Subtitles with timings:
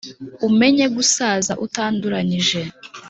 [0.47, 2.59] umenye gusaza utanduranyije